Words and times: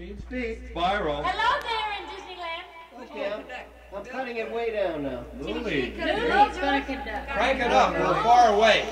Speed? 0.00 0.20
Speed. 0.22 0.62
Spiral. 0.70 1.22
Hello 1.22 1.60
there 1.60 1.92
in 2.00 2.08
Disneyland. 2.08 3.04
Okay, 3.04 3.30
I'm, 3.30 3.98
I'm 3.98 4.04
cutting 4.06 4.36
it 4.38 4.50
way 4.50 4.72
down 4.72 5.02
now. 5.02 5.26
Lily. 5.38 5.92
Lily's 5.94 6.56
gonna 6.56 6.80
conduct. 6.86 7.30
Crank 7.32 7.60
it 7.60 7.70
up, 7.70 7.92
we're 7.92 8.22
far 8.22 8.54
away. 8.54 8.88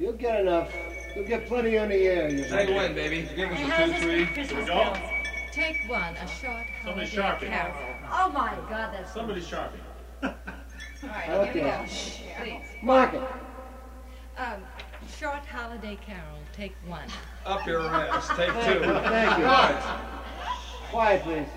You'll 0.00 0.14
get 0.14 0.40
enough. 0.40 0.74
You'll 1.14 1.28
get 1.28 1.46
plenty 1.46 1.78
on 1.78 1.90
the 1.90 1.94
air. 1.94 2.28
You 2.28 2.42
Say 2.42 2.74
when, 2.74 2.96
baby. 2.96 3.28
Give 3.36 3.52
us 3.52 3.58
And 3.60 3.94
a 3.94 3.94
two, 4.00 4.04
three. 4.04 4.24
for 4.24 4.34
Christmas 4.34 4.50
Here 4.50 4.60
we 4.62 4.66
go. 4.66 4.84
bills? 4.94 4.98
Take 5.52 5.76
one, 5.86 6.16
a 6.16 6.26
short 6.26 6.66
Somebody's 6.82 7.14
holiday 7.14 7.14
sharping. 7.14 7.48
carol. 7.50 7.74
Oh, 8.10 8.22
oh 8.26 8.32
my 8.32 8.54
God, 8.68 8.92
that's. 8.94 9.14
Somebody's 9.14 9.46
sharping. 9.46 9.80
All 10.24 10.32
right, 11.04 11.24
here 11.24 11.38
we 11.40 11.48
Okay. 11.50 11.60
go. 11.60 11.84
Please. 12.42 12.66
Mark 12.82 13.14
it. 13.14 13.22
Short 15.74 15.82
holiday 15.82 15.98
carol, 16.06 16.38
take 16.52 16.74
one. 16.86 17.08
Up 17.46 17.66
your 17.66 17.80
ass. 17.80 18.28
Take 18.36 18.50
two. 18.50 18.80
Thank 18.84 19.38
you. 19.38 19.44
Good. 19.44 19.82
Quiet, 20.90 21.22
please. 21.22 21.48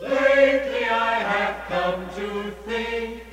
Lately 0.00 0.84
I 0.84 1.14
have 1.14 1.68
come 1.68 2.08
to 2.16 2.50
think 2.66 3.24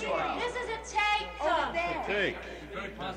this. 0.00 0.44
This 0.44 0.54
is 0.62 0.68
a 0.70 0.96
take. 0.96 1.28
Over 1.40 1.72
there. 1.72 2.04
Take. 2.06 2.36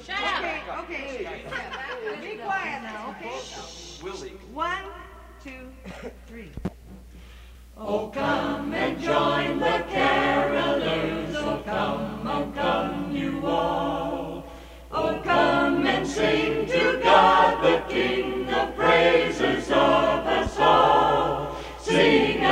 Shut 0.06 0.20
up. 0.20 0.84
Okay, 0.84 1.28
okay. 1.28 2.22
Be 2.22 2.38
quiet 2.38 2.84
now, 2.84 3.16
okay? 3.20 3.40
Willie. 4.02 4.38
One, 4.54 4.84
two, 5.44 5.72
three. 6.28 6.52
Oh, 7.78 8.10
come 8.14 8.74
and 8.74 9.00
join 9.02 9.60
the 9.60 9.84
carolers. 9.90 11.36
Oh, 11.36 11.62
come, 11.66 12.28
oh, 12.28 12.52
come, 12.56 13.16
you 13.16 13.46
all. 13.46 14.46
Oh, 14.92 15.22
come 15.24 15.86
and 15.88 16.08
sing 16.08 16.66
to 16.68 17.00
God 17.04 17.64
the 17.64 17.94
King 17.94 18.46
the 18.46 18.72
praises 18.76 19.68
of 19.70 19.76
us 19.76 20.60
all. 20.60 21.56
Sing 21.80 22.44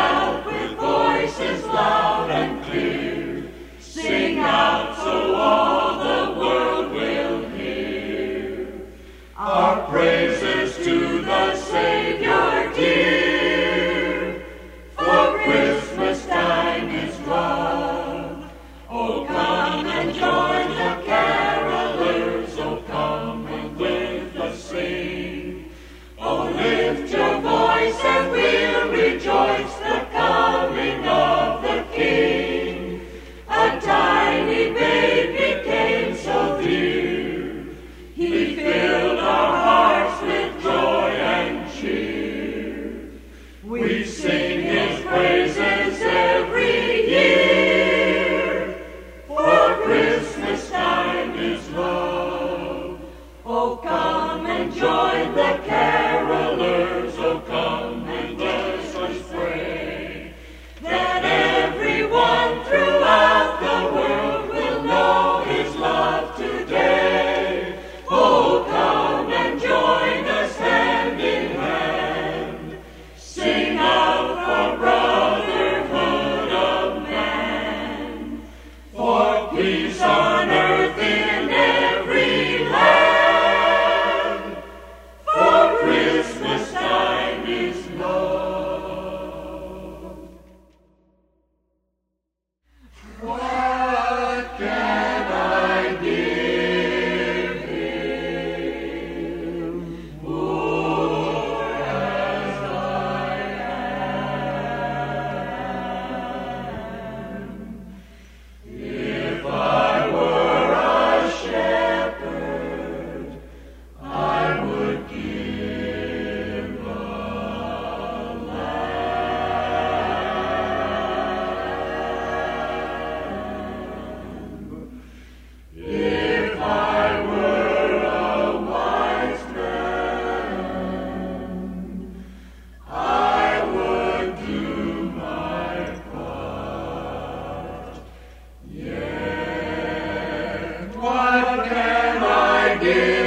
again. 142.81 143.19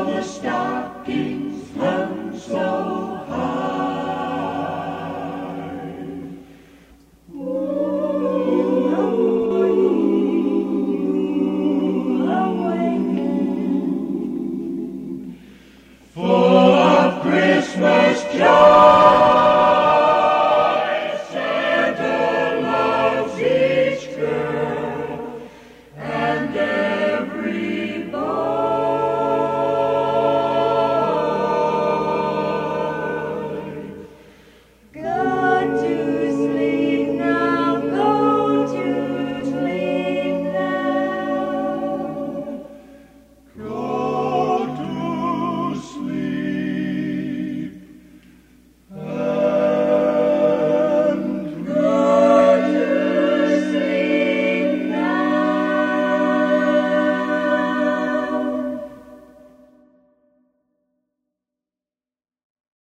The 0.00 0.22
stockings 0.22 1.76
hung. 1.76 2.19